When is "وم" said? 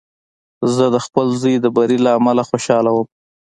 2.93-3.07